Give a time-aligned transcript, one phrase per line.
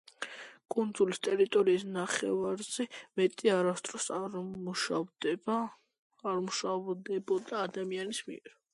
[0.75, 2.87] კუნძულის ტერიტორიის ნახევარზე
[3.21, 4.41] მეტი არასდროს არ
[6.41, 8.53] მუშავდებოდა ადამიანის მიერ.